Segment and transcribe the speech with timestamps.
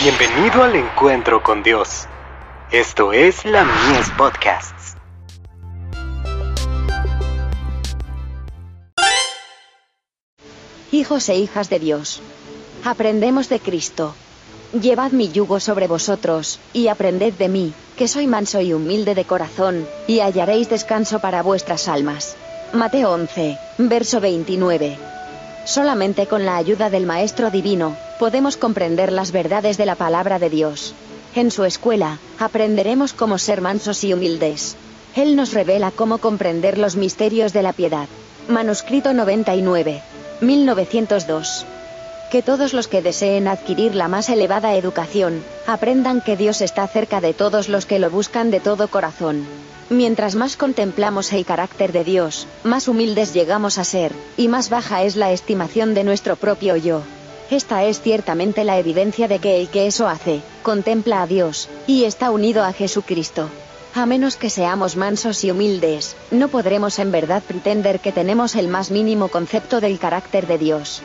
[0.00, 2.06] Bienvenido al encuentro con Dios.
[2.70, 4.94] Esto es la Mies Podcasts.
[10.92, 12.22] Hijos e hijas de Dios.
[12.84, 14.14] Aprendemos de Cristo.
[14.72, 19.24] Llevad mi yugo sobre vosotros, y aprended de mí, que soy manso y humilde de
[19.24, 22.36] corazón, y hallaréis descanso para vuestras almas.
[22.72, 24.96] Mateo 11, verso 29.
[25.68, 30.48] Solamente con la ayuda del Maestro Divino, podemos comprender las verdades de la palabra de
[30.48, 30.94] Dios.
[31.34, 34.78] En su escuela, aprenderemos cómo ser mansos y humildes.
[35.14, 38.08] Él nos revela cómo comprender los misterios de la piedad.
[38.48, 40.00] Manuscrito 99.
[40.40, 41.66] 1902.
[42.30, 47.22] Que todos los que deseen adquirir la más elevada educación, aprendan que Dios está cerca
[47.22, 49.46] de todos los que lo buscan de todo corazón.
[49.88, 55.02] Mientras más contemplamos el carácter de Dios, más humildes llegamos a ser, y más baja
[55.02, 57.00] es la estimación de nuestro propio yo.
[57.50, 62.04] Esta es ciertamente la evidencia de que el que eso hace, contempla a Dios, y
[62.04, 63.48] está unido a Jesucristo.
[63.94, 68.68] A menos que seamos mansos y humildes, no podremos en verdad pretender que tenemos el
[68.68, 71.00] más mínimo concepto del carácter de Dios.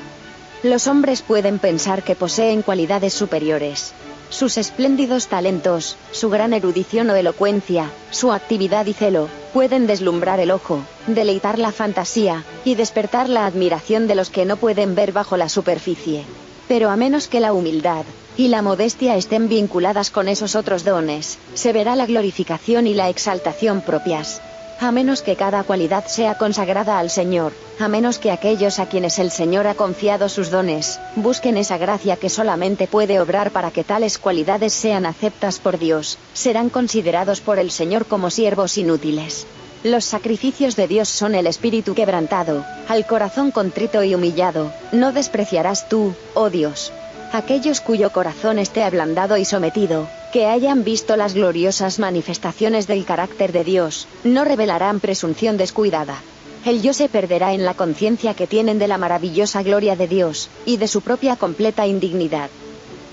[0.64, 3.92] Los hombres pueden pensar que poseen cualidades superiores.
[4.30, 10.52] Sus espléndidos talentos, su gran erudición o elocuencia, su actividad y celo, pueden deslumbrar el
[10.52, 15.36] ojo, deleitar la fantasía, y despertar la admiración de los que no pueden ver bajo
[15.36, 16.24] la superficie.
[16.70, 18.06] Pero a menos que la humildad,
[18.38, 23.10] y la modestia estén vinculadas con esos otros dones, se verá la glorificación y la
[23.10, 24.42] exaltación propias.
[24.84, 29.18] A menos que cada cualidad sea consagrada al Señor, a menos que aquellos a quienes
[29.18, 33.86] el Señor ha confiado sus dones, busquen esa gracia que solamente puede obrar para que
[33.86, 39.48] tales cualidades sean aceptas por Dios, serán considerados por el Señor como siervos inútiles.
[39.86, 45.88] Los sacrificios de Dios son el espíritu quebrantado, al corazón contrito y humillado, no despreciarás
[45.88, 46.92] tú, oh Dios.
[47.32, 53.52] Aquellos cuyo corazón esté ablandado y sometido, que hayan visto las gloriosas manifestaciones del carácter
[53.52, 56.24] de Dios, no revelarán presunción descuidada.
[56.66, 60.50] El yo se perderá en la conciencia que tienen de la maravillosa gloria de Dios,
[60.66, 62.50] y de su propia completa indignidad.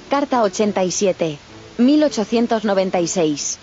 [0.08, 1.36] Carta 87.
[1.76, 3.58] 1896.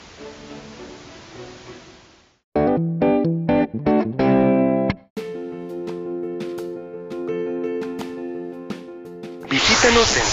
[9.50, 10.24] Visítanos en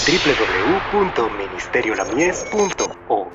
[0.93, 3.24] www.ministeriolamies.org